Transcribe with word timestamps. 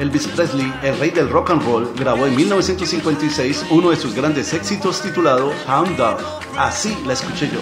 Elvis 0.00 0.26
Presley, 0.28 0.72
el 0.82 0.98
rey 0.98 1.10
del 1.10 1.28
rock 1.28 1.50
and 1.50 1.62
roll, 1.62 1.92
grabó 1.94 2.26
en 2.26 2.34
1956 2.34 3.66
uno 3.70 3.90
de 3.90 3.96
sus 3.96 4.14
grandes 4.14 4.52
éxitos 4.54 5.02
titulado 5.02 5.52
Hound 5.68 5.96
Dog. 5.98 6.18
Así 6.56 6.96
la 7.06 7.12
escuché 7.12 7.50
yo. 7.52 7.60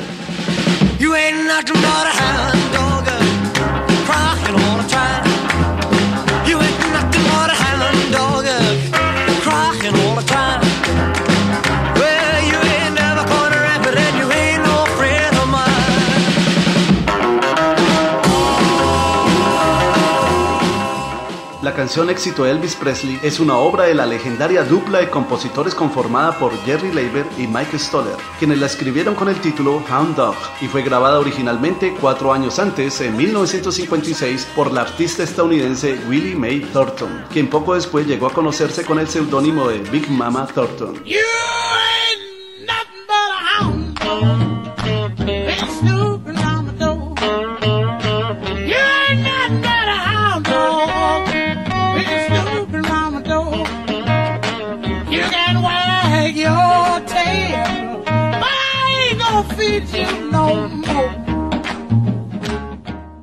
La 21.61 21.75
canción 21.75 22.09
éxito 22.09 22.47
Elvis 22.47 22.77
Presley 22.77 23.19
es 23.21 23.41
una 23.41 23.57
obra 23.57 23.85
de 23.85 23.95
la 23.95 24.07
legendaria 24.07 24.63
dupla 24.63 25.01
de 25.01 25.11
compositores 25.11 25.75
conformada 25.75 26.39
por 26.39 26.57
Jerry 26.65 26.93
Leiber 26.93 27.27
y 27.37 27.49
Mike 27.49 27.81
Stoller, 27.81 28.15
quienes 28.39 28.59
la 28.59 28.67
escribieron 28.67 29.17
con 29.17 29.29
el 29.29 29.41
título 29.41 29.83
Hound 29.91 30.15
Dog 30.15 30.37
y 30.61 30.69
fue 30.69 30.83
grabada 30.83 31.19
originalmente 31.19 31.97
cuatro 32.01 32.33
años 32.33 32.61
antes, 32.61 33.01
en 33.01 33.17
1956, 33.17 34.47
por 34.55 34.73
la 34.73 34.83
artista 34.83 35.25
estadounidense 35.25 35.99
Willie 36.09 36.37
Mae 36.37 36.61
Thornton, 36.61 37.25
quien 37.33 37.51
poco 37.51 37.75
después 37.75 38.07
llegó 38.07 38.29
a 38.29 38.33
conocerse 38.33 38.85
con 38.85 39.01
el 39.01 39.09
seudónimo 39.09 39.67
de 39.67 39.79
Big 39.79 40.09
Mama 40.09 40.47
Thornton. 40.47 41.03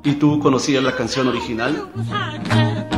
¿Y 0.04 0.12
tú 0.14 0.38
conocías 0.40 0.82
la 0.82 0.94
canción 0.94 1.28
original? 1.28 1.90
High 2.10 2.95